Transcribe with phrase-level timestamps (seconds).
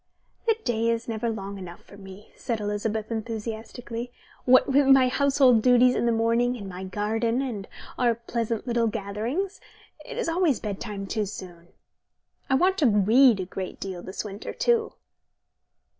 [0.47, 4.11] "The day is never long enough for me," said Elizabeth enthusiastically.
[4.45, 7.67] "What with my household duties in the morning, and my garden, and
[7.99, 9.61] our pleasant little gatherings,
[10.03, 11.67] it is always bedtime too soon.
[12.49, 14.93] I want to read a great deal this winter, too."